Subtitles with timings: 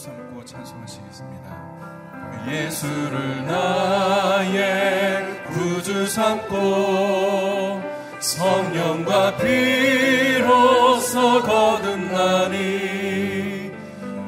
[0.00, 2.48] 삼고 찬송하시겠습니다.
[2.48, 7.82] 예수를 나의 구주 삼고
[8.18, 12.56] 성령과 피로서 거듭나니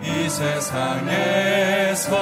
[0.02, 2.12] 이 세상에서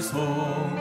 [0.00, 0.80] 찬송하리로다.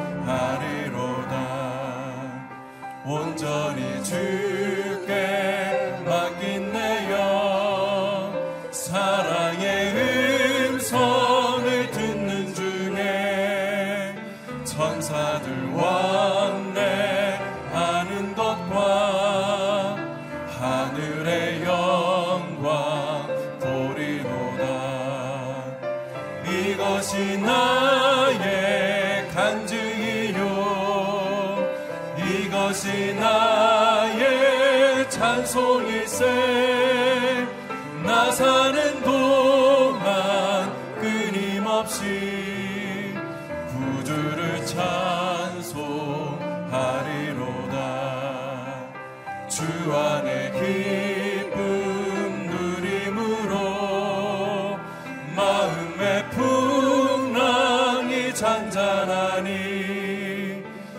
[3.05, 4.78] 온전히 주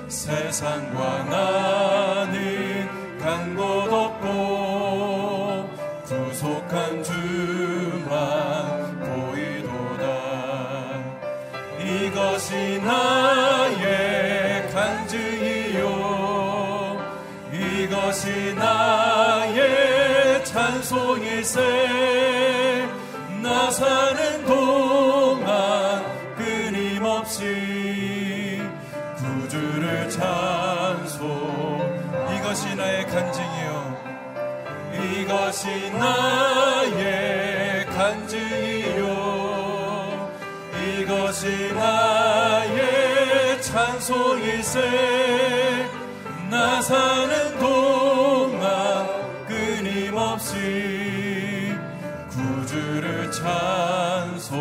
[0.09, 2.89] 세상과 나는
[3.21, 5.71] 간곳 없고
[6.05, 10.05] 구속한 주만 보이도다.
[11.79, 15.87] 이것이 나의 간증이요.
[17.53, 21.61] 이것이 나의 찬송일세.
[23.43, 25.20] 나 사는 동
[32.81, 33.71] 나의 간증이요.
[34.95, 39.05] 이것이 나의 간증이요.
[40.83, 44.81] 이것이 나의 찬송일세.
[46.51, 49.07] 나 사는 동안
[49.47, 50.57] 끊임없이
[52.31, 54.61] 구주를 찬송하리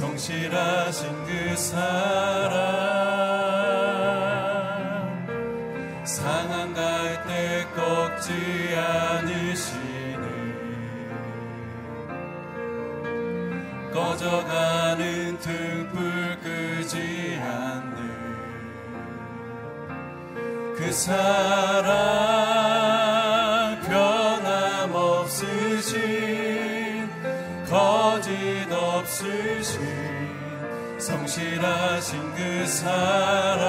[0.00, 2.56] 성실하신 그 사랑
[6.06, 10.24] 상한 갈 때 꺾지 않으시는
[13.92, 17.98] 꺼져가는 등불 끄지 않는
[20.76, 22.39] 그 사랑
[31.00, 33.60] 성실하신 그 사랑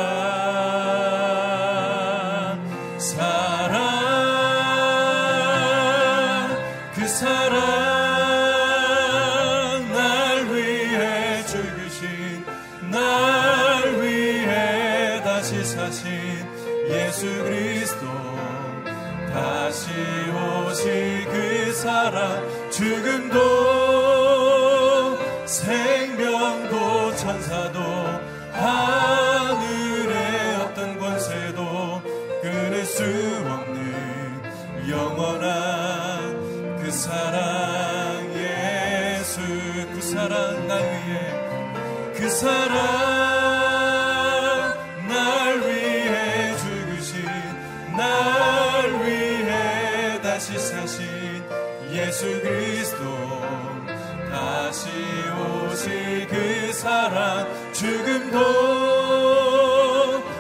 [57.74, 58.40] 사랑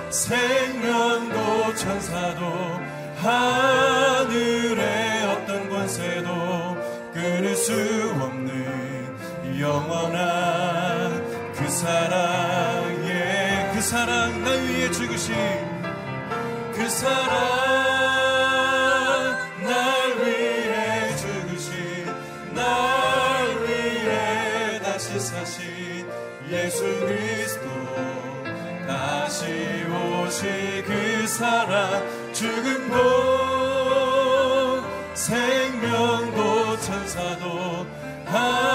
[0.10, 2.42] 생명도 천사도
[3.18, 6.78] 하늘의 어떤 권세도
[7.14, 15.36] 끊을 수수 없는 영원한 그 사랑의 그 사랑 나 위에 죽으신
[16.74, 17.61] 그 사랑
[30.42, 32.96] 오실 그 사랑 죽음도
[35.14, 37.86] 생명도 천사도
[38.26, 38.71] 하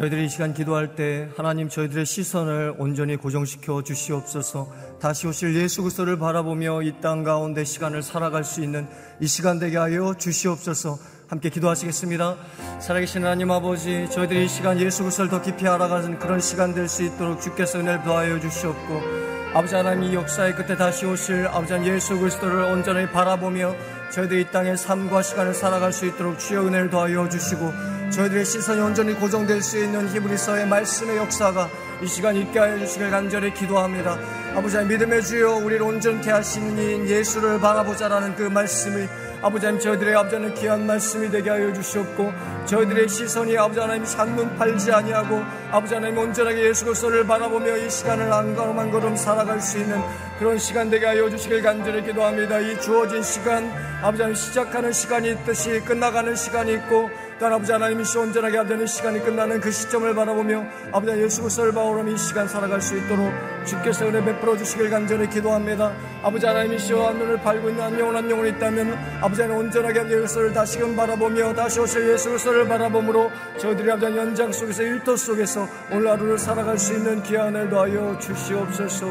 [0.00, 6.18] 저희들이 이 시간 기도할 때 하나님 저희들의 시선을 온전히 고정시켜 주시옵소서 다시 오실 예수 그리스도를
[6.18, 8.88] 바라보며 이 땅 가운데 시간을 살아갈 수 있는
[9.20, 10.98] 이 시간 되게 하여 주시옵소서
[11.28, 12.36] 함께 기도하시겠습니다.
[12.80, 17.02] 살아계신 하나님 아버지 저희들이 이 시간 예수 그리스도를 더 깊이 알아가는 그런 시간 될 수
[17.04, 22.16] 있도록 주께서 은혜를 더하여 주시옵고 아버지 하나님 이 역사의 끝에 다시 오실 아버지 하나님 예수
[22.16, 23.74] 그리스도를 온전히 바라보며
[24.10, 27.72] 저희들이 이 땅의 삶과 시간을 살아갈 수 있도록 주여 은혜를 더하여 주시고
[28.10, 31.68] 저희들의 시선이 온전히 고정될 수 있는 히브리서의 말씀의 역사가
[32.00, 34.16] 이 시간 있게 하여 주시길 간절히 기도합니다.
[34.54, 39.08] 아버지 하나님 믿음의 주여 우리를 온전케 하시는 이인 예수를 바라보자라는 그 말씀이
[39.42, 42.32] 아버지 하나님 저희들의 아버지 하나님 귀한 말씀이 되게 하여 주시옵고
[42.66, 48.30] 저희들의 시선이 아버지 하나님 한눈 팔지 아니하고 아버지 하나님 온전하게 예수 그리스도를 바라보며 이 시간을
[48.30, 50.00] 한 걸음 한 걸음 살아갈 수 있는
[50.38, 52.60] 그런 시간 되게 하여 주시길 간절히 기도합니다.
[52.60, 53.70] 이 주어진 시간
[54.02, 57.10] 아버지 하나님 시작하는 시간이 있듯이 끝나가는 시간이 있고
[57.40, 62.18] 또한 아버지 하나님이 온전하게 하되는 시간이 끝나는 그 시점을 바라보며 아버지 예수 그리스도를 바라보며 이
[62.18, 63.32] 시간 살아갈 수 있도록
[63.64, 65.90] 주께서 은혜 베풀어 주시길 간절히 기도합니다.
[66.22, 68.92] 아버지 하나님이 시원한 눈을 팔고 있는 한 영혼 한 영혼 있다면
[69.22, 74.52] 아버지 하나님 온전하게 예수 그리스도를 다시금 바라보며 다시 오실 예수 그리스도를 바라보므로 저희들이 아버지 연장
[74.52, 79.06] 속에서 일터 속에서 오늘 하루를 살아갈 수 있는 귀한 을 더하여 주시옵소서.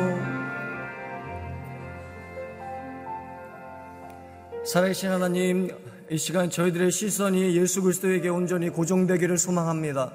[4.66, 5.68] 살아계신 하나님
[6.12, 10.12] 이 시간 저희들의 시선이 예수 그리스도에게 온전히 고정되기를 소망합니다.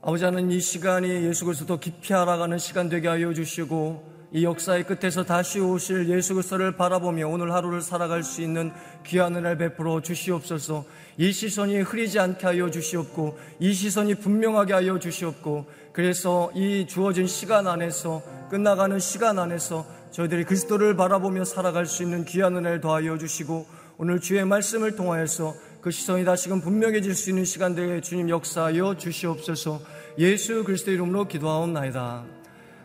[0.00, 4.84] 아버지 하나님 이 시간이 예수 그리스도 더 깊이 알아가는 시간 되게 하여 주시고 이 역사의
[4.84, 8.70] 끝에서 다시 오실 예수 그리스도를 바라보며 오늘 하루를 살아갈 수 있는
[9.04, 10.84] 귀한 은혜를 베풀어 주시옵소서.
[11.16, 17.66] 이 시선이 흐리지 않게 하여 주시옵고 이 시선이 분명하게 하여 주시옵고 그래서 이 주어진 시간
[17.66, 24.20] 안에서 끝나가는 시간 안에서 저희들이 그리스도를 바라보며 살아갈 수 있는 귀한 은혜를 더하여 주시고 오늘
[24.20, 29.80] 주의 말씀을 통하여서 그 시선이 다시금 분명해질 수 있는 시간 되게 주님 역사하여 주시옵소서
[30.18, 32.24] 예수 그리스도 이름으로 기도하옵나이다.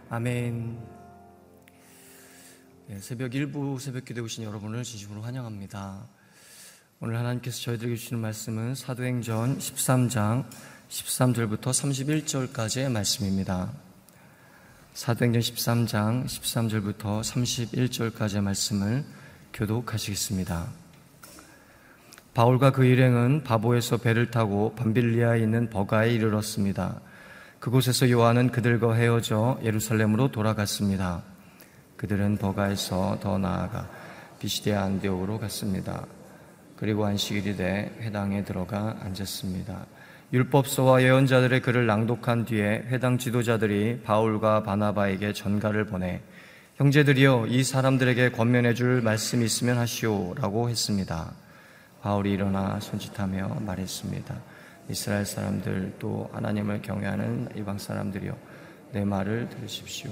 [0.10, 0.80] 아멘.
[2.88, 6.08] 네, 새벽 일부 새벽 기도 오신 여러분을 진심으로 환영합니다.
[7.00, 10.46] 오늘 하나님께서 저희들에게 주시는 말씀은 사도행전 13장
[10.90, 13.72] 13절부터 31절까지의 말씀입니다.
[14.94, 19.06] 사도행전 13장 13절부터 31절까지의 말씀을
[19.54, 20.87] 교독하시겠습니다.
[22.38, 27.02] 바울과 그 일행은 바보에서 배를 타고 밤빌리아에 있는 버가에 이르렀습니다.
[27.60, 31.24] 그곳에서 요한은 그들과 헤어져 예루살렘으로 돌아갔습니다.
[31.96, 33.90] 그들은 버가에서 더 나아가
[34.38, 36.06] 비시디아 안디옥으로 갔습니다.
[36.76, 39.88] 그리고 안식일이 돼 회당에 들어가 앉았습니다.
[40.32, 46.22] 율법서와 예언자들의 글을 낭독한 뒤에 회당 지도자들이 바울과 바나바에게 전가를 보내
[46.76, 51.34] 형제들이여 이 사람들에게 권면해 줄 말씀이 있으면 하시오라고 했습니다.
[52.02, 54.36] 바울이 일어나 손짓하며 말했습니다.
[54.90, 58.38] 이스라엘 사람들 또 하나님을 경외하는 이방 사람들이여
[58.94, 60.12] 내 말을 들으십시오.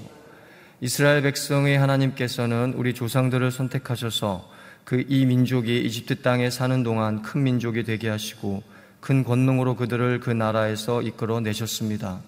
[0.80, 7.82] 이스라엘 백성의 하나님께서는 우리 조상들을 선택하셔서 그 이 민족이 이집트 땅에 사는 동안 큰 민족이
[7.82, 8.62] 되게 하시고
[9.00, 12.20] 큰 권능으로 그들을 그 나라에서 이끌어 내셨습니다.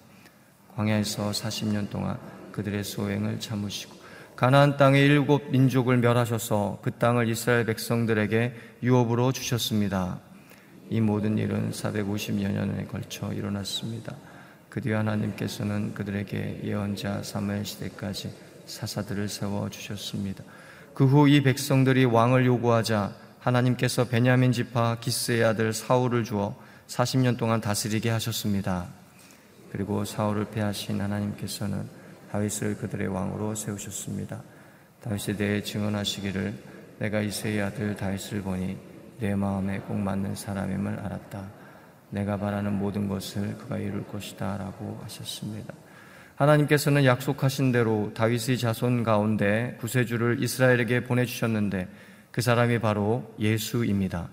[0.75, 2.17] 광야에서 40년 동안
[2.51, 3.98] 그들의 소행을 참으시고
[4.39, 10.21] 가나안 땅의 일곱 민족을 멸하셔서 그 땅을 이스라엘 백성들에게 유업으로 주셨습니다.
[10.89, 14.15] 이 모든 일은 450여 년에 걸쳐 일어났습니다.
[14.69, 18.33] 그 뒤에 하나님께서는 그들에게 예언자 사무엘 시대까지
[18.65, 20.45] 사사들을 세워 주셨습니다.
[20.93, 26.55] 그 후 이 백성들이 왕을 요구하자 하나님께서 베냐민 지파 기스의 아들 사울을 주어
[26.87, 28.87] 40년 동안 다스리게 하셨습니다.
[29.73, 31.98] 그리고 사울을 패하신 하나님께서는
[32.31, 34.41] 다윗을 그들의 왕으로 세우셨습니다.
[35.01, 36.53] 다윗에 대해 증언하시기를
[36.99, 38.77] 내가 이세의 아들 다윗을 보니
[39.19, 41.49] 내 마음에 꼭 맞는 사람임을 알았다.
[42.11, 45.73] 내가 바라는 모든 것을 그가 이룰 것이다 라고 하셨습니다.
[46.35, 51.87] 하나님께서는 약속하신 대로 다윗의 자손 가운데 구세주를 이스라엘에게 보내주셨는데
[52.31, 54.29] 그 사람이 바로 예수입니다.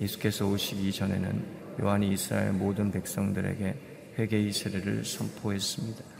[0.00, 1.44] 예수께서 오시기 전에는
[1.80, 3.74] 요한이 이스라엘 모든 백성들에게
[4.18, 6.15] 회개의 세례를 선포했습니다.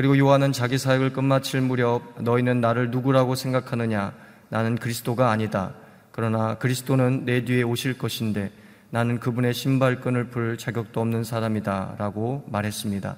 [0.00, 4.14] 그리고 요한은 자기 사역을 끝마칠 무렵 너희는 나를 누구라고 생각하느냐?
[4.48, 5.74] 나는 그리스도가 아니다.
[6.10, 8.50] 그러나 그리스도는 내 뒤에 오실 것인데
[8.88, 11.96] 나는 그분의 신발끈을 풀 자격도 없는 사람이다.
[11.98, 13.14] 라고 말했습니다.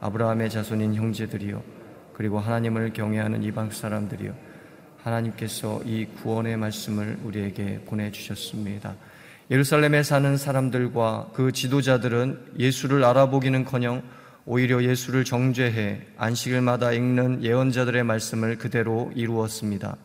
[0.00, 1.62] 아브라함의 자손인 형제들이요.
[2.14, 4.34] 그리고 하나님을 경외하는 이방 사람들이요.
[5.04, 8.96] 하나님께서 이 구원의 말씀을 우리에게 보내주셨습니다.
[9.48, 14.02] 예루살렘에 사는 사람들과 그 지도자들은 예수를 알아보기는 커녕
[14.46, 19.96] 오히려 예수를 정죄해 안식일마다 읽는 예언자들의 말씀을 그대로 이루었습니다.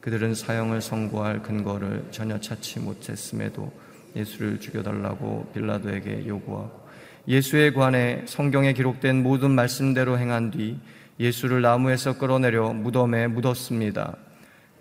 [0.00, 3.72] 그들은 사형을 선고할 근거를 전혀 찾지 못했음에도
[4.14, 6.86] 예수를 죽여달라고 빌라도에게 요구하고
[7.28, 10.78] 예수에 관해 성경에 기록된 모든 말씀대로 행한 뒤
[11.18, 14.16] 예수를 나무에서 끌어내려 무덤에 묻었습니다.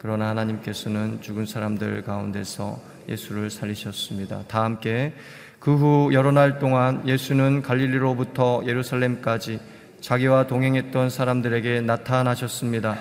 [0.05, 4.43] 그러나 하나님께서는 죽은 사람들 가운데서 예수를 살리셨습니다.
[4.47, 5.15] 다 함께
[5.59, 9.59] 그 후 여러 날 동안 예수는 갈릴리로부터 예루살렘까지
[10.01, 13.00] 자기와 동행했던 사람들에게 나타나셨습니다.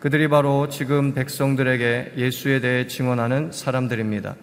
[0.00, 4.34] 그들이 바로 지금 백성들에게 예수에 대해 증언하는 사람들입니다.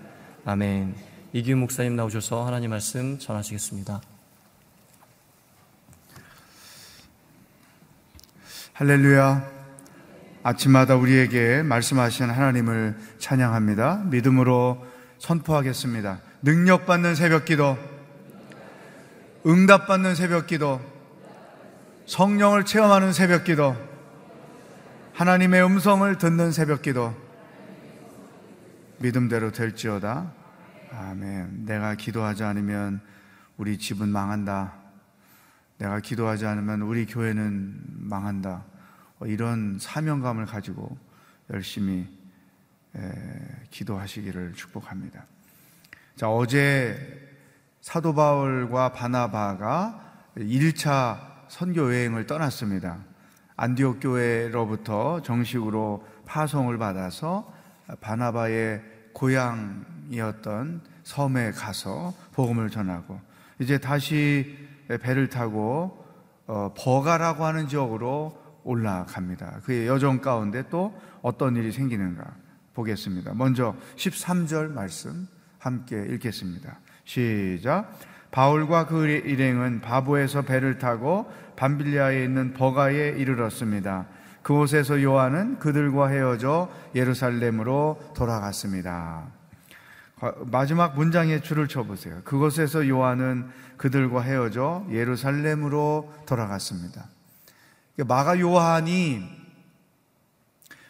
[0.46, 0.94] 아멘.
[1.34, 4.02] 이규 목사님 나오셔서 하나님 말씀 전하시겠습니다.
[8.74, 9.53] 할렐루야.
[10.44, 14.04] 아침마다 우리에게 말씀하시는 하나님을 찬양합니다.
[14.08, 14.86] 믿음으로
[15.18, 16.20] 선포하겠습니다.
[16.42, 17.78] 능력받는 새벽 기도,
[19.46, 20.82] 응답받는 새벽 기도,
[22.06, 23.74] 성령을 체험하는 새벽 기도,
[25.14, 27.16] 하나님의 음성을 듣는 새벽 기도,
[29.00, 30.34] 믿음대로 될지어다.
[30.92, 31.66] 아멘.
[31.66, 33.00] 내가 기도하지 않으면
[33.56, 34.74] 우리 집은 망한다.
[35.78, 38.73] 내가 기도하지 않으면 우리 교회는 망한다.
[39.24, 40.98] 어, 이런 사명감을 가지고
[41.52, 42.08] 열심히
[43.72, 45.26] 기도하시기를 축복합니다.
[46.16, 46.96] 자, 어제
[47.82, 53.00] 사도 바울과 바나바가 1차 선교 여행을 떠났습니다.
[53.56, 57.52] 안디옥 교회로부터 정식으로 파송을 받아서
[58.02, 58.82] 바나바의
[59.14, 63.20] 고향 이었던 섬에 가서 복음을 전하고
[63.60, 64.58] 이제 다시
[65.02, 66.04] 배를 타고
[66.46, 69.62] 어, 버가라고 하는 지역으로 올라갑니다.
[69.64, 72.36] 그의 여정 가운데 또 어떤 일이 생기는가
[72.74, 73.34] 보겠습니다.
[73.36, 75.28] 먼저 13절 말씀
[75.60, 76.80] 함께 읽겠습니다.
[77.06, 78.00] 시작.
[78.32, 84.08] 바울과 그 일행은 바보에서 배를 타고 밤빌리아에 있는 버가에 이르렀습니다.
[84.42, 89.28] 그곳에서 요한은 그들과 헤어져 예루살렘으로 돌아갔습니다.
[90.46, 92.22] 마지막 문장에 줄을 쳐보세요.
[92.24, 97.06] 그곳에서 요한은 그들과 헤어져 예루살렘으로 돌아갔습니다.
[97.98, 99.44] 마가 요한이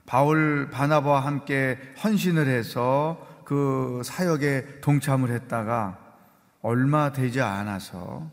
[0.05, 6.00] 바울 바나바와 함께 헌신을 해서 그 사역에 동참을 했다가
[6.62, 8.29] 얼마 되지 않아서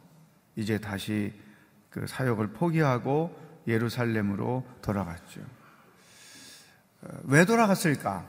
[0.56, 1.32] 이제 다시
[1.90, 3.36] 그 사역을 포기하고
[3.66, 5.40] 예루살렘으로 돌아갔죠.
[7.02, 8.24] 어, 왜 돌아갔을까?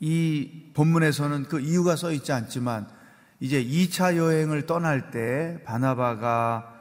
[0.00, 2.88] 이 본문에서는 그 이유가 써 있지 않지만
[3.40, 6.73] 이제 2차 여행을 떠날 때 바나바가 어,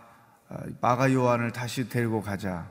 [0.82, 2.70] 마가 요한을 다시 데리고 가자.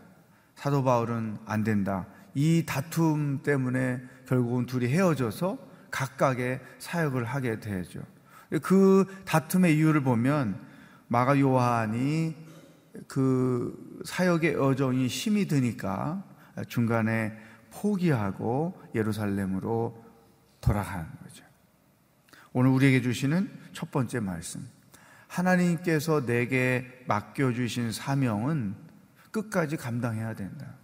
[0.55, 2.07] 사도 바울은 안 된다.
[2.35, 5.59] 이 다툼 때문에 결국은 둘이 헤어져서
[5.91, 8.01] 각각의 사역을 하게 되죠.
[8.63, 10.61] 그 다툼의 이유를 보면
[11.09, 12.35] 마가 요한이
[13.09, 16.25] 그 사역의 여정이 힘이 드니까
[16.69, 17.37] 중간에
[17.71, 20.03] 포기하고 예루살렘으로
[20.61, 21.45] 돌아가는 거죠.
[22.53, 24.67] 오늘 우리에게 주시는 첫 번째 말씀.
[25.33, 28.75] 하나님께서 내게 맡겨주신 사명은
[29.31, 30.75] 끝까지 감당해야 된다.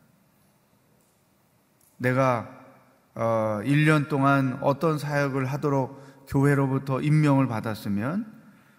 [1.99, 2.49] 내가
[3.14, 8.38] 어, 1년 동안 어떤 사역을 하도록 교회로부터 임명을 받았으면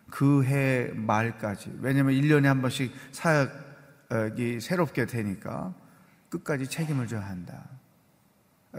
[0.09, 5.75] 그 해 말까지, 왜냐면 1년에 한 번씩 사역이 새롭게 되니까
[6.29, 7.63] 끝까지 책임을 져야 한다.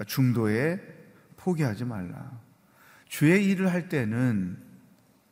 [0.06, 0.80] 중도에
[1.36, 2.40] 포기하지 말라.
[3.06, 4.69] 주의 일을 할 때는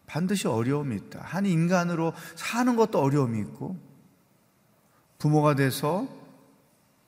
[0.09, 1.21] 반드시 어려움이 있다.
[1.23, 3.77] 한 인간으로 사는 것도 어려움이 있고,
[5.19, 6.09] 부모가 돼서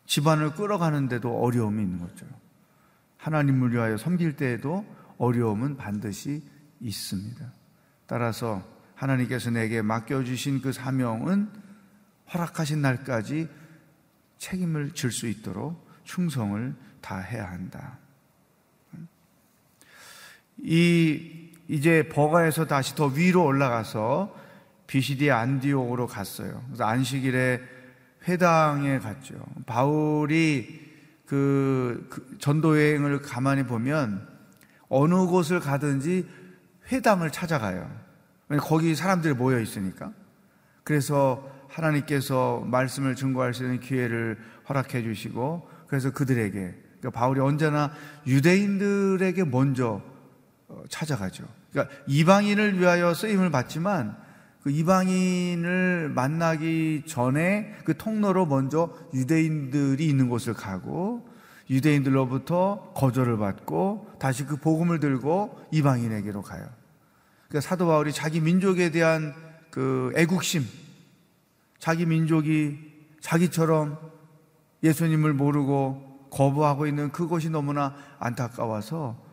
[0.07, 2.26] 집안을 끌어가는데도 어려움이 있는 거죠.
[3.16, 4.85] 하나님을 위하여 섬길 때에도
[5.19, 6.42] 어려움은 반드시
[6.80, 7.52] 있습니다.
[8.07, 8.62] 따라서
[8.95, 11.50] 하나님께서 내게 맡겨주신 그 사명은
[12.33, 13.49] 허락하신 날까지
[14.38, 17.99] 책임을 질 수 있도록 충성을 다해야 한다.
[20.59, 21.39] 이
[21.71, 24.35] 이제 버가에서 다시 더 위로 올라가서
[24.89, 26.65] 비시디 안디옥으로 갔어요.
[26.67, 27.61] 그래서 안식일에
[28.27, 29.37] 회당에 갔죠.
[29.67, 30.81] 바울이
[31.27, 34.27] 그, 그 전도 여행을 가만히 보면
[34.89, 36.29] 어느 곳을 가든지
[36.91, 37.89] 회당을 찾아가요.
[38.59, 40.12] 거기 사람들이 모여 있으니까.
[40.83, 46.50] 그래서 하나님께서 말씀을 증거할 수 있는 기회를 허락해 주시고 그래서 그들에게
[46.99, 47.93] 그러니까 바울이 언제나
[48.27, 50.03] 유대인들에게 먼저
[50.67, 51.60] 어, 찾아가죠.
[51.71, 54.17] 그러니까 이방인을 위하여 쓰임을 받지만
[54.62, 61.27] 그 이방인을 만나기 전에 그 통로로 먼저 유대인들이 있는 곳을 가고
[61.71, 66.69] 유대인들로부터 거절을 받고 다시 그 복음을 들고 이방인에게로 가요.
[67.49, 69.35] 그러니까 사도 바울이 자기 민족에 대한
[69.71, 70.65] 그 애국심,
[71.79, 72.77] 자기 민족이
[73.21, 73.99] 자기처럼
[74.83, 79.30] 예수님을 모르고 거부하고 있는 그것이 너무나 안타까워서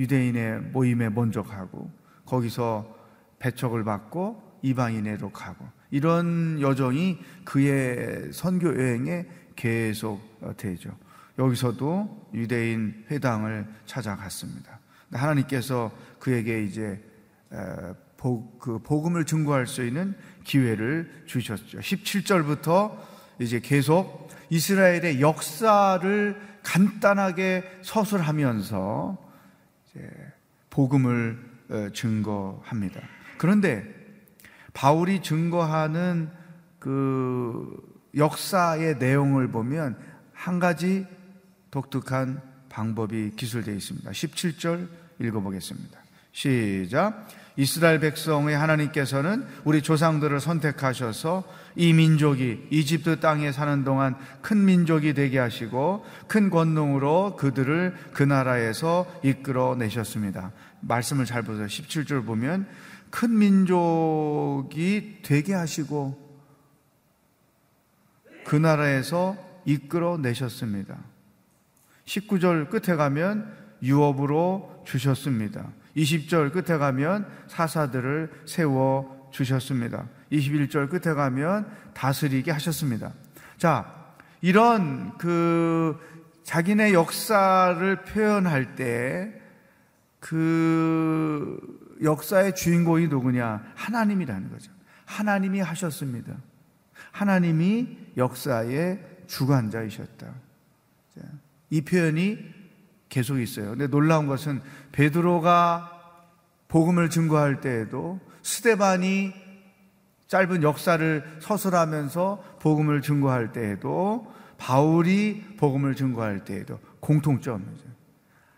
[0.00, 1.90] 유대인의 모임에 먼저 가고
[2.24, 2.96] 거기서
[3.38, 9.26] 배척을 받고 이방인에로 가고 이런 여정이 그의 선교 여행에
[9.56, 10.20] 계속
[10.56, 10.96] 되죠.
[11.38, 14.80] 여기서도 유대인 회당을 찾아갔습니다.
[15.12, 17.02] 하나님께서 그에게 이제
[18.58, 20.14] 그 복음을 증거할 수 있는
[20.44, 21.78] 기회를 주셨죠.
[21.78, 22.96] 17절부터
[23.38, 29.29] 이제 계속 이스라엘의 역사를 간단하게 서술하면서
[30.70, 31.38] 복음을
[31.70, 33.00] 어, 증거합니다.
[33.38, 33.84] 그런데
[34.72, 36.30] 바울이 증거하는
[36.78, 37.76] 그
[38.16, 39.96] 역사의 내용을 보면
[40.32, 41.06] 한 가지
[41.70, 44.10] 독특한 방법이 기술되어 있습니다.
[44.10, 44.88] 17절
[45.20, 45.98] 읽어보겠습니다.
[46.32, 47.28] 시작.
[47.56, 51.44] 이스라엘 백성의 하나님께서는 우리 조상들을 선택하셔서
[51.76, 59.06] 이 민족이 이집트 땅에 사는 동안 큰 민족이 되게 하시고 큰 권능으로 그들을 그 나라에서
[59.22, 60.52] 이끌어 내셨습니다.
[60.80, 61.66] 말씀을 잘 보세요.
[61.66, 62.66] 17절 보면
[63.10, 66.30] 큰 민족이 되게 하시고
[68.44, 70.98] 그 나라에서 이끌어 내셨습니다.
[72.06, 75.70] 19절 끝에 가면 유업으로 주셨습니다.
[75.96, 80.06] 20절 끝에 가면 사사들을 세워 주셨습니다.
[80.32, 83.12] 21절 끝에 가면 다스리게 하셨습니다.
[83.58, 85.98] 자, 이런 그
[86.44, 89.40] 자기네 역사를 표현할 때
[90.20, 91.58] 그
[92.02, 93.72] 역사의 주인공이 누구냐?
[93.74, 94.70] 하나님이라는 거죠.
[95.06, 96.36] 하나님이 하셨습니다.
[97.10, 100.32] 하나님이 역사의 주관자이셨다.
[101.70, 102.38] 이 표현이
[103.10, 103.70] 계속 있어요.
[103.70, 105.98] 근데 놀라운 것은 베드로가
[106.68, 109.34] 복음을 증거할 때에도 스데반이
[110.28, 117.84] 짧은 역사를 서술하면서 복음을 증거할 때에도 바울이 복음을 증거할 때에도 공통점이죠.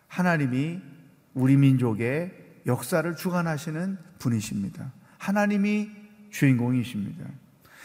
[0.06, 0.80] 하나님이
[1.32, 2.32] 우리 민족의
[2.66, 4.92] 역사를 주관하시는 분이십니다.
[5.16, 5.90] 하나님이
[6.30, 7.24] 주인공이십니다.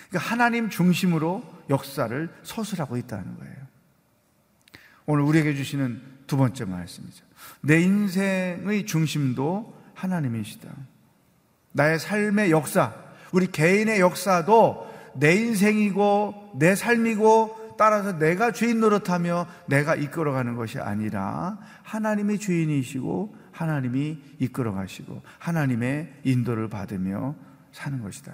[0.10, 3.56] 그러니까 하나님 중심으로 역사를 서술하고 있다는 거예요.
[5.06, 7.26] 오늘 우리에게 주시는 두 번째 말씀이죠.
[7.62, 10.70] 내 인생의 중심도 하나님이시다.
[11.72, 12.94] 나의 삶의 역사,
[13.32, 21.60] 우리 개인의 역사도 내 인생이고 내 삶이고 따라서 내가 주인 노릇하며 내가 이끌어가는 것이 아니라
[21.84, 27.36] 하나님의 주인이시고 하나님이 이끌어가시고 하나님의 인도를 받으며
[27.72, 28.34] 사는 것이다.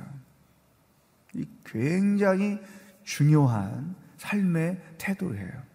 [1.34, 2.60] 이 굉장히
[3.03, 5.72] 중요한 삶의 태도예요.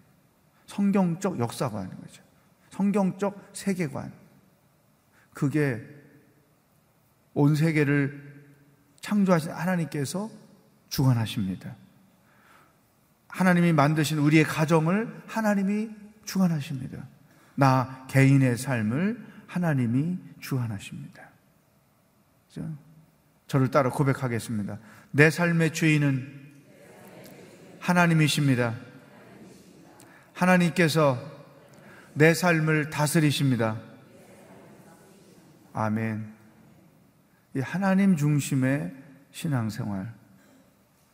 [0.69, 2.23] 성경적 역사관인 거죠.
[2.71, 4.13] 성경적 세계관.
[5.33, 5.83] 그게
[7.35, 8.45] 온 세계를
[9.01, 10.31] 창조하신 하나님께서
[10.91, 11.75] 주관하십니다.
[13.29, 15.91] 하나님이 만드신 우리의 가정을 하나님이
[16.25, 17.07] 주관하십니다.
[17.55, 21.29] 나 개인의 삶을 하나님이 주관하십니다.
[23.47, 24.79] 저를 따라 고백하겠습니다.
[25.13, 26.49] 내 삶의 주인은
[27.81, 28.88] 하나님이십니다.
[30.39, 31.19] 하나님께서
[32.15, 33.81] 내 삶을 다스리십니다.
[35.73, 36.33] 아멘.
[37.57, 38.95] 이 하나님 중심의
[39.33, 40.15] 신앙생활.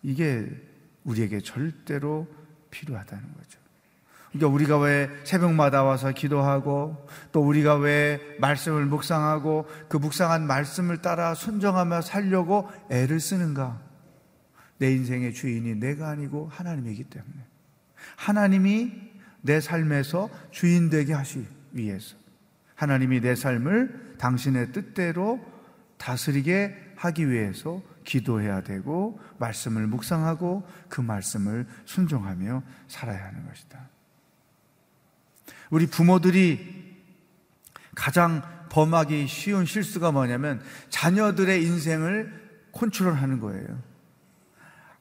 [0.03, 0.47] 이게
[1.05, 2.29] 우리에게 절대로
[2.71, 3.59] 필요하다는 거죠.
[4.33, 11.35] 그러니까 우리가 왜 새벽마다 와서 기도하고 또 우리가 왜 말씀을 묵상하고 그 묵상한 말씀을 따라
[11.35, 13.81] 순정하며 살려고 애를 쓰는가?
[14.77, 17.47] 내 인생의 주인이 내가 아니고 하나님이기 때문에.
[18.17, 19.14] 하나님이
[19.45, 22.17] 내 삶에서 주인 되게 하시 위해서
[22.77, 25.39] 하나님이 내 삶을 당신의 뜻대로
[25.99, 33.89] 다스리게 하기 위해서 기도해야 되고 말씀을 묵상하고 그 말씀을 순종하며 살아야 하는 것이다.
[35.69, 37.03] 우리 부모들이
[37.95, 43.94] 가장 범하기 쉬운 실수가 뭐냐면 자녀들의 인생을 컨트롤하는 거예요.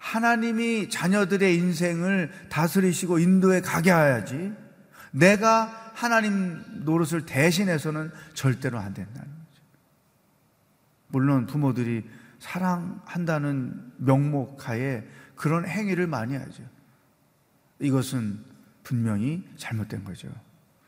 [0.03, 4.51] 하나님이 자녀들의 인생을 다스리시고 인도에 가게 해야지
[5.11, 9.63] 내가 하나님 노릇을 대신해서는 절대로 안 된다는 거죠.
[11.07, 12.03] 물론 부모들이
[12.39, 16.63] 사랑한다는 명목 하에 그런 행위를 많이 하죠.
[17.79, 18.43] 이것은
[18.83, 20.27] 분명히 잘못된 거죠.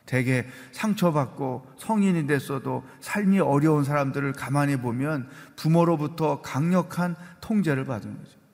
[0.05, 8.44] 대개 상처받고 성인이 됐어도 삶이 어려운 사람들을 가만히 보면 부모로부터 강력한 통제를 받은 거죠.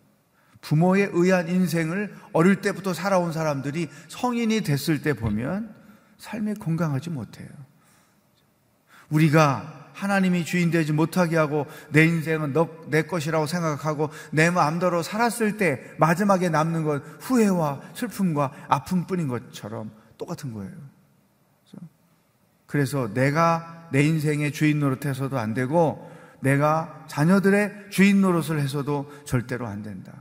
[0.62, 5.74] 부모에 의한 인생을 어릴 때부터 살아온 사람들이 성인이 됐을 때 보면
[6.18, 7.50] 삶이 건강하지 못해요.
[9.10, 15.58] 우리가 하나님이 주인 되지 못하게 하고 내 인생은 너, 내 것이라고 생각하고 내 마음대로 살았을
[15.58, 20.72] 때 마지막에 남는 건 후회와 슬픔과 아픔뿐인 것처럼 똑같은 거예요.
[22.66, 29.84] 그래서 내가 내 인생의 주인 노릇해서도 안 되고 내가 자녀들의 주인 노릇을 해서도 절대로 안
[29.84, 30.14] 된다.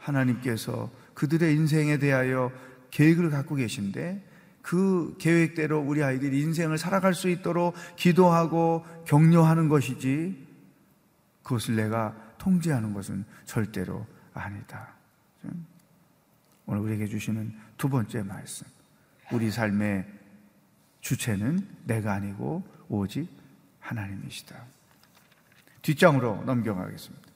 [0.00, 2.50] 하나님께서 그들의 인생에 대하여
[2.90, 4.28] 계획을 갖고 계신데
[4.62, 10.46] 그 계획대로 우리 아이들이 인생을 살아갈 수 있도록 기도하고 격려하는 것이지
[11.42, 14.88] 그것을 내가 통제하는 것은 절대로 아니다.
[16.66, 18.66] 오늘 우리에게 주시는 두 번째 말씀.
[19.32, 20.06] 우리 삶의
[21.00, 23.28] 주체는 내가 아니고 오직
[23.80, 24.56] 하나님이시다.
[25.82, 27.28] 뒷장으로 넘겨가겠습니다.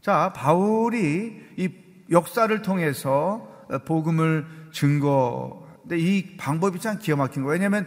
[0.00, 7.52] 자, 바울이 이 역사를 통해서 복음을 증거 근데 이 방법이 참 기가 막힌 거예요.
[7.52, 7.86] 왜냐하면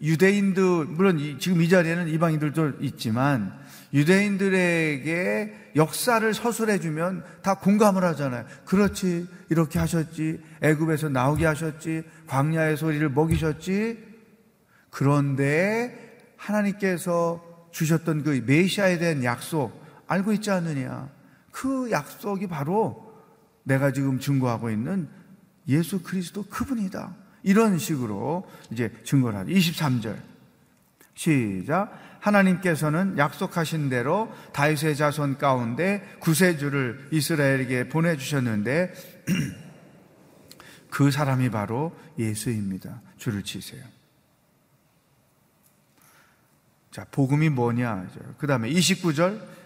[0.00, 3.56] 유대인들, 물론 지금 이 자리에는 이방인들도 있지만
[3.92, 8.44] 유대인들에게 역사를 서술해주면 다 공감을 하잖아요.
[8.64, 14.06] 그렇지, 이렇게 하셨지, 애굽에서 나오게 하셨지, 광야의 소리를 먹이셨지.
[14.90, 21.08] 그런데 하나님께서 주셨던 그 메시아에 대한 약속 알고 있지 않느냐?
[21.50, 23.07] 그 약속이 바로
[23.68, 25.08] 내가 지금 증거하고 있는
[25.68, 27.14] 예수 그리스도 그분이다.
[27.42, 29.50] 이런 식으로 이제 증거를 하죠.
[29.52, 30.16] 23절.
[31.14, 31.92] 시작.
[32.20, 38.92] 하나님께서는 약속하신 대로 다윗의 자손 가운데 구세주를 이스라엘에게 보내 주셨는데
[40.90, 43.02] 그 사람이 바로 예수입니다.
[43.18, 43.84] 줄을 치세요.
[46.90, 48.08] 자, 복음이 뭐냐?
[48.38, 49.57] 그 다음에 29절.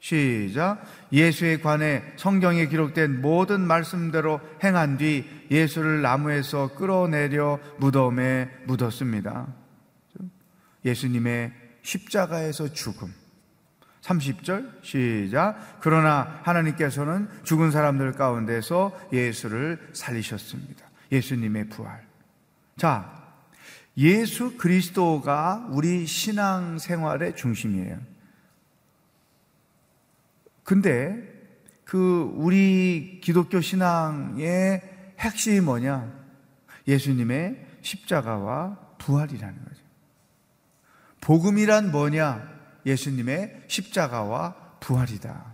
[0.00, 0.82] 시작.
[1.12, 9.46] 예수에 관해 성경에 기록된 모든 말씀대로 행한 뒤 예수를 나무에서 끌어내려 무덤에 묻었습니다.
[10.84, 13.12] 예수님의 십자가에서 죽음.
[14.00, 15.78] 30절 시작.
[15.80, 20.88] 그러나 하나님께서는 죽은 사람들 가운데서 예수를 살리셨습니다.
[21.12, 22.00] 예수님의 부활.
[22.78, 23.20] 자,
[23.98, 27.98] 예수 그리스도가 우리 신앙 생활의 중심이에요.
[30.64, 31.28] 근데
[31.84, 34.82] 그 우리 기독교 신앙의
[35.18, 36.12] 핵심이 뭐냐?
[36.86, 39.80] 예수님의 십자가와 부활이라는 거죠.
[41.20, 42.48] 복음이란 뭐냐?
[42.86, 45.50] 예수님의 십자가와 부활이다.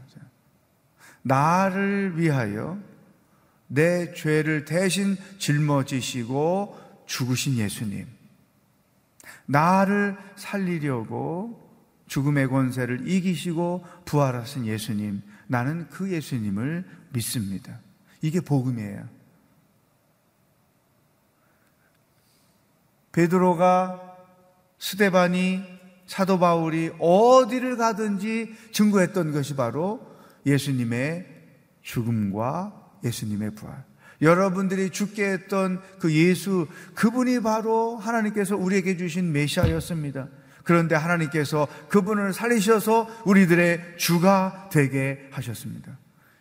[1.27, 2.79] 나를 위하여
[3.67, 8.07] 내 죄를 대신 짊어지시고 죽으신 예수님.
[9.47, 11.66] 나를 살리려고
[12.07, 17.79] 죽음의 권세를 이기시고 부활하신 예수님, 나는 그 예수님을 믿습니다.
[18.23, 19.09] 이게 복음이에요.
[23.13, 24.17] 베드로가
[24.79, 25.63] 스데반이
[26.07, 30.07] 사도 바울이 어디를 가든지 증거했던 것이 바로
[30.45, 31.27] 예수님의
[31.83, 33.85] 죽음과 예수님의 부활.
[34.23, 40.29] 여러분들이 죽게 했던 그 예수, 그분이 바로 하나님께서 우리에게 주신 메시아였습니다.
[40.67, 45.97] 그런데 하나님께서 그분을 살리셔서 우리들의 주가 되게 하셨습니다.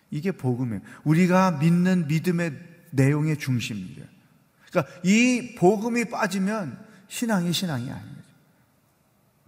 [0.09, 0.81] 이게 복음이에요.
[1.03, 2.53] 우리가 믿는 믿음의
[2.89, 4.07] 내용의 중심입니다.
[4.71, 8.27] 그러니까 이 복음이 빠지면 신앙이 신앙이 아닌 거죠.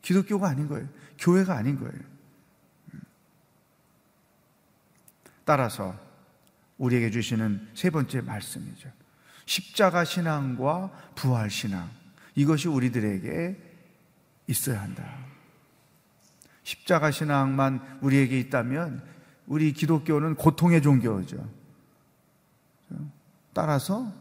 [0.04, 0.88] 기독교가 아닌 거예요.
[1.18, 2.00] 교회가 아닌 거예요.
[5.44, 6.00] 따라서
[6.78, 8.92] 우리에게 주시는 세 번째 말씀이죠.
[9.48, 11.90] 십자가 신앙과 부활 신앙.
[12.36, 13.67] 이것이 우리들에게
[14.48, 15.04] 있어야 한다.
[16.64, 19.02] 십자가 신앙만 우리에게 있다면
[19.46, 21.50] 우리 기독교는 고통의 종교죠.
[23.54, 24.12] 따라서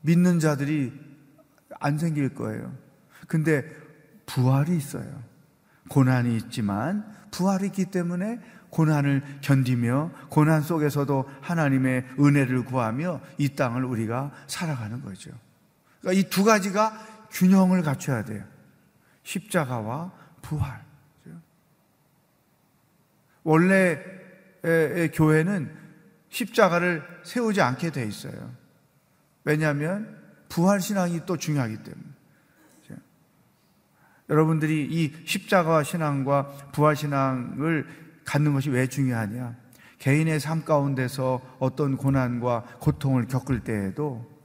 [0.00, 0.92] 믿는 자들이
[1.78, 2.74] 안 생길 거예요.
[3.28, 3.64] 근데
[4.24, 5.22] 부활이 있어요.
[5.88, 14.32] 고난이 있지만 부활이 있기 때문에 고난을 견디며 고난 속에서도 하나님의 은혜를 구하며 이 땅을 우리가
[14.46, 15.30] 살아가는 거죠.
[16.00, 18.42] 그러니까 이 두 가지가 균형을 갖춰야 돼요.
[19.22, 20.82] 십자가와 부활.
[23.44, 24.02] 원래
[25.12, 25.70] 교회는
[26.30, 28.54] 십자가를 세우지 않게 돼 있어요.
[29.44, 30.18] 왜냐하면
[30.48, 32.06] 부활 신앙이 또 중요하기 때문에.
[34.30, 37.86] 여러분들이 이 십자가 신앙과 부활 신앙을
[38.24, 39.54] 갖는 것이 왜 중요하냐?
[39.98, 44.35] 개인의 삶 가운데서 어떤 고난과 고통을 겪을 때에도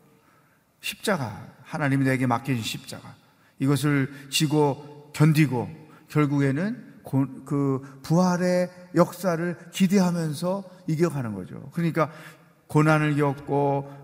[0.81, 3.15] 십자가, 하나님이 내게 맡겨진 십자가,
[3.59, 5.69] 이것을 지고 견디고
[6.09, 6.91] 결국에는
[7.45, 11.69] 그 부활의 역사를 기대하면서 이겨가는 거죠.
[11.73, 12.11] 그러니까
[12.67, 14.01] 고난을 겪고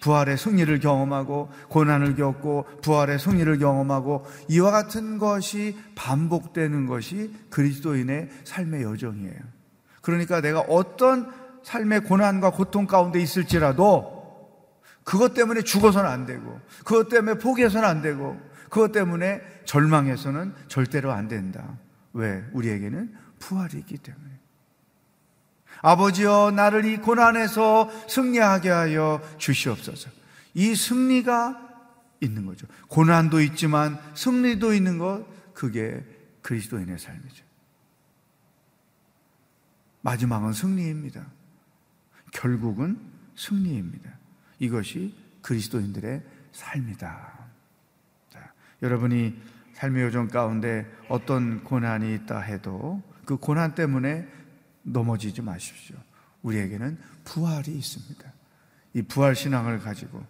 [0.00, 8.82] 부활의 승리를 경험하고 고난을 겪고 부활의 승리를 경험하고 이와 같은 것이 반복되는 것이 그리스도인의 삶의
[8.82, 9.40] 여정이에요.
[10.02, 11.32] 그러니까 내가 어떤
[11.64, 14.15] 삶의 고난과 고통 가운데 있을지라도
[15.06, 21.28] 그것 때문에 죽어서는 안 되고 그것 때문에 포기해서는 안 되고 그것 때문에 절망해서는 절대로 안
[21.28, 21.78] 된다.
[22.12, 22.44] 왜?
[22.52, 24.24] 우리에게는 부활이 있기 때문에.
[25.80, 30.10] 아버지여 나를 이 고난에서 승리하게 하여 주시옵소서.
[30.54, 31.56] 이 승리가
[32.20, 32.66] 있는 거죠.
[32.88, 36.04] 고난도 있지만 승리도 있는 것 그게
[36.42, 37.44] 그리스도인의 삶이죠.
[40.00, 41.24] 마지막은 승리입니다.
[42.32, 42.98] 결국은
[43.36, 44.25] 승리입니다.
[44.58, 47.32] 이것이 그리스도인들의 삶이다.
[48.30, 49.40] 자, 여러분이
[49.74, 54.26] 삶의 요정 가운데 어떤 고난이 있다 해도 그 고난 때문에
[54.82, 55.96] 넘어지지 마십시오.
[56.42, 58.32] 우리에게는 부활이 있습니다.
[58.94, 60.24] 이 부활 신앙을 가지고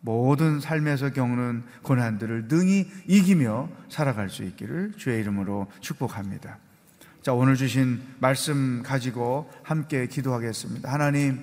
[0.00, 6.58] 모든 삶에서 겪는 고난들을 능히 이기며 살아갈 수 있기를 주의 이름으로 축복합니다.
[7.22, 10.92] 자, 오늘 주신 말씀 가지고 함께 기도하겠습니다.
[10.92, 11.40] 하나님,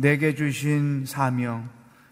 [0.00, 1.68] 내게 주신 사명,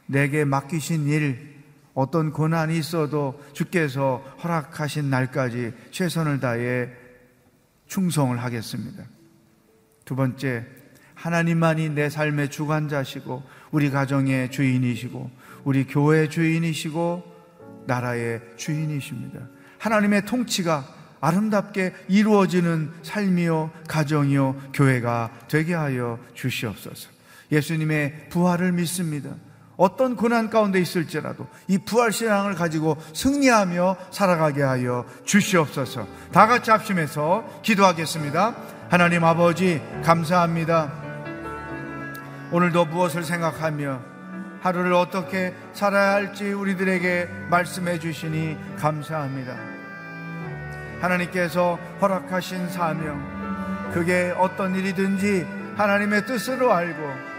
[0.07, 1.57] 내게 맡기신 일,
[1.95, 6.91] 어떤 고난이 있어도 주께서 허락하신 날까지 최선을 다해
[7.87, 9.05] 충성을 하겠습니다.
[10.05, 10.67] 두 번째,
[11.15, 15.31] 하나님만이 내 삶의 주관자시고 우리 가정의 주인이시고
[15.65, 17.39] 우리 교회의 주인이시고
[17.87, 19.49] 나라의 주인이십니다.
[19.79, 20.87] 하나님의 통치가
[21.21, 27.18] 아름답게 이루어지는 삶이요, 가정이요, 교회가 되게 하여 주시옵소서.
[27.51, 29.31] 예수님의 부활을 믿습니다.
[29.77, 36.07] 어떤 고난 가운데 있을지라도 이 부활 신앙을 가지고 승리하며 살아가게 하여 주시옵소서.
[36.33, 38.57] 다 같이 합심해서 기도하겠습니다.
[38.91, 40.93] 하나님 아버지 감사합니다.
[42.51, 44.01] 오늘도 무엇을 생각하며
[44.61, 49.55] 하루를 어떻게 살아야 할지 우리들에게 말씀해 주시니 감사합니다.
[51.01, 57.38] 하나님께서 허락하신 사명, 그게 어떤 일이든지 하나님의 뜻으로 알고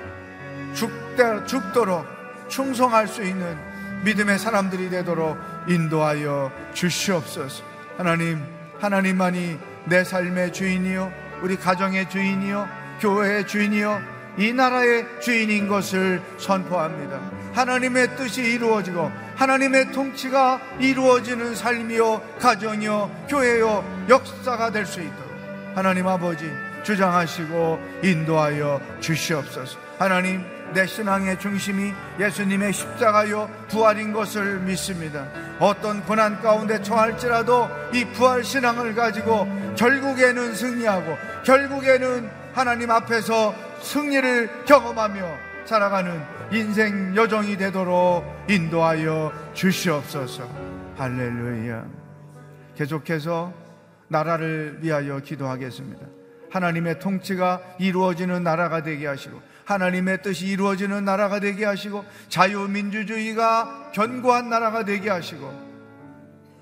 [0.73, 2.05] 죽대, 죽도록
[2.47, 3.58] 충성할 수 있는
[4.03, 7.63] 믿음의 사람들이 되도록 인도하여 주시옵소서.
[7.97, 8.41] 하나님,
[8.79, 11.12] 하나님만이 내 삶의 주인이요.
[11.41, 12.67] 우리 가정의 주인이요,
[13.01, 14.01] 교회의 주인이요,
[14.38, 17.19] 이 나라의 주인인 것을 선포합니다.
[17.53, 25.29] 하나님의 뜻이 이루어지고 하나님의 통치가 이루어지는 삶이요, 가정이요, 교회요, 역사가 될 수 있도록
[25.75, 26.49] 하나님 아버지
[26.84, 29.77] 주장하시고 인도하여 주시옵소서.
[29.97, 35.27] 하나님 내 신앙의 중심이 예수님의 십자가요 부활인 것을 믿습니다.
[35.60, 45.49] 어떤 고난 가운데 처할지라도 이 부활 신앙을 가지고 결국에는 승리하고 결국에는 하나님 앞에서 승리를 경험하며
[45.65, 50.47] 살아가는 인생 여정이 되도록 인도하여 주시옵소서.
[50.97, 51.86] 할렐루야.
[52.75, 53.53] 계속해서
[54.08, 56.05] 나라를 위하여 기도하겠습니다.
[56.49, 64.84] 하나님의 통치가 이루어지는 나라가 되게 하시고 하나님의 뜻이 이루어지는 나라가 되게 하시고 자유민주주의가 견고한 나라가
[64.84, 65.69] 되게 하시고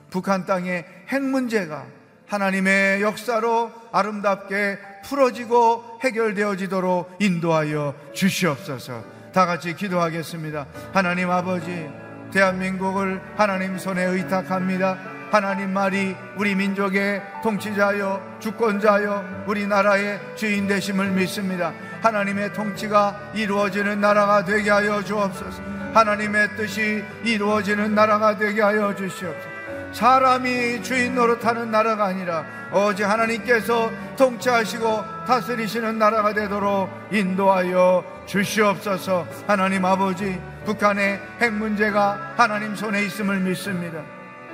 [0.09, 1.85] 북한 땅의 핵 문제가
[2.27, 9.05] 하나님의 역사로 아름답게 풀어지고 해결되어지도록 인도하여 주시옵소서.
[9.31, 10.67] 다 같이 기도하겠습니다.
[10.91, 11.89] 하나님 아버지,
[12.33, 14.97] 대한민국을 하나님 손에 의탁합니다.
[15.31, 21.73] 하나님 말이 우리 민족의 통치자여 주권자여 우리나라의 주인 되심을 믿습니다.
[22.01, 25.61] 하나님의 통치가 이루어지는 나라가 되게 하여 주옵소서.
[25.93, 29.57] 하나님의 뜻이 이루어지는 나라가 되게 하여 주시옵소서.
[29.93, 39.25] 사람이 주인 노릇하는 나라가 아니라 오직 하나님께서 통치하시고 다스리시는 나라가 되도록 인도하여 주시옵소서.
[39.47, 44.01] 하나님 아버지, 북한의 핵 문제가 하나님 손에 있음을 믿습니다.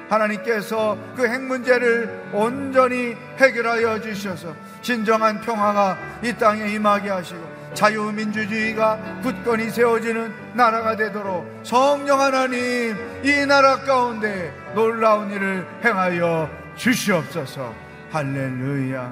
[0.09, 4.53] 하나님께서 그 핵 문제를 온전히 해결하여 주셔서
[4.83, 13.79] 진정한 평화가 이 땅에 임하게 하시고 자유민주주의가 굳건히 세워지는 나라가 되도록 성령 하나님 이 나라
[13.79, 17.73] 가운데 놀라운 일을 행하여 주시옵소서.
[18.11, 19.11] 할렐루야.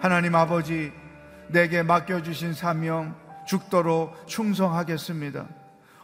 [0.00, 0.92] 하나님 아버지
[1.46, 3.14] 내게 맡겨주신 사명
[3.46, 5.46] 죽도록 충성하겠습니다.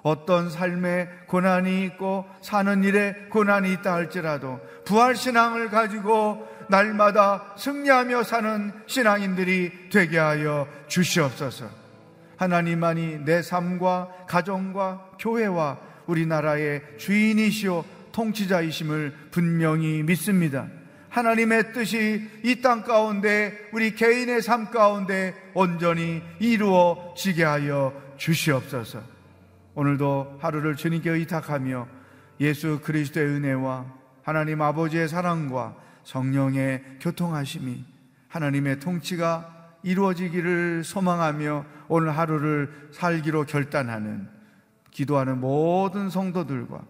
[0.02, 8.72] 어떤 삶에 고난이 있고 사는 일에 고난이 있다 할지라도 부활 신앙을 가지고 날마다 승리하며 사는
[8.86, 11.68] 신앙인들이 되게 하여 주시옵소서.
[12.36, 20.66] 하나님만이 내 삶과 가정과 교회와 우리나라의 주인이시오 통치자이심을 분명히 믿습니다.
[21.10, 29.00] 하나님의 뜻이 이 땅 가운데 우리 개인의 삶 가운데 온전히 이루어지게 하여 주시옵소서.
[29.74, 31.86] 오늘도 하루를 주님께 의탁하며
[32.40, 33.86] 예수 그리스도의 은혜와
[34.22, 35.74] 하나님 아버지의 사랑과
[36.08, 37.84] 성령의 교통하심이
[38.28, 44.26] 하나님의 통치가 이루어지기를 소망하며 오늘 하루를 살기로 결단하는
[44.90, 46.82] 기도하는 모든 성도들과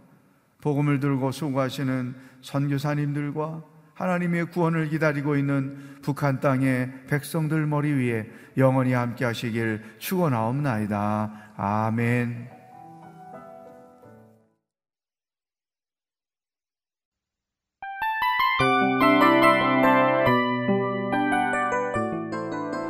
[0.60, 3.62] 복음을 들고 수고하시는 선교사님들과
[3.94, 11.52] 하나님의 구원을 기다리고 있는 북한 땅의 백성들 머리 위에 영원히 함께 하시길 축원하옵나이다.
[11.56, 12.57] 아멘.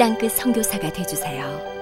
[0.00, 1.79] 땅끝 성교사가 되주세요